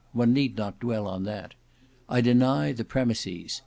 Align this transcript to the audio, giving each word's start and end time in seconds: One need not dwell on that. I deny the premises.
One 0.13 0.33
need 0.33 0.57
not 0.57 0.79
dwell 0.79 1.05
on 1.07 1.25
that. 1.25 1.53
I 2.09 2.21
deny 2.21 2.71
the 2.71 2.83
premises. 2.83 3.59